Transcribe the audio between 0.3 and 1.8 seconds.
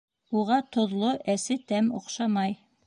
Уға тоҙло, әсе